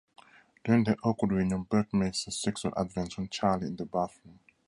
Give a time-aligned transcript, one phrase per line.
[0.63, 4.39] During their awkward reunion, Buck makes a sexual advance on Charlie in the bathroom.